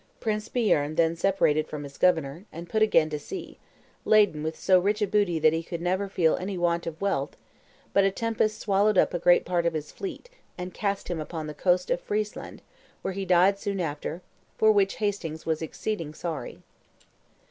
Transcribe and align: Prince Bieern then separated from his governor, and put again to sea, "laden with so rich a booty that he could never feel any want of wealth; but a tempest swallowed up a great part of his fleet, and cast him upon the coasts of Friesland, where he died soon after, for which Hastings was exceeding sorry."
Prince 0.19 0.49
Bieern 0.49 0.95
then 0.95 1.15
separated 1.15 1.67
from 1.67 1.83
his 1.83 1.99
governor, 1.99 2.45
and 2.51 2.67
put 2.67 2.81
again 2.81 3.07
to 3.11 3.19
sea, 3.19 3.59
"laden 4.03 4.41
with 4.41 4.57
so 4.59 4.79
rich 4.79 4.99
a 4.99 5.05
booty 5.05 5.37
that 5.37 5.53
he 5.53 5.61
could 5.61 5.79
never 5.79 6.09
feel 6.09 6.35
any 6.37 6.57
want 6.57 6.87
of 6.87 6.99
wealth; 6.99 7.37
but 7.93 8.03
a 8.03 8.09
tempest 8.09 8.59
swallowed 8.59 8.97
up 8.97 9.13
a 9.13 9.19
great 9.19 9.45
part 9.45 9.63
of 9.67 9.73
his 9.75 9.91
fleet, 9.91 10.27
and 10.57 10.73
cast 10.73 11.07
him 11.07 11.19
upon 11.19 11.45
the 11.45 11.53
coasts 11.53 11.91
of 11.91 12.01
Friesland, 12.01 12.63
where 13.03 13.13
he 13.13 13.25
died 13.25 13.59
soon 13.59 13.79
after, 13.79 14.23
for 14.57 14.71
which 14.71 14.95
Hastings 14.95 15.45
was 15.45 15.61
exceeding 15.61 16.15
sorry." 16.15 16.63